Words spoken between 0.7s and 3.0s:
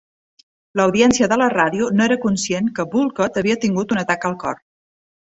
L'audiència de la ràdio no era conscient que